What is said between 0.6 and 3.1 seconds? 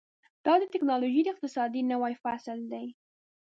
د ټیکنالوژۍ د اقتصاد نوی فصل دی.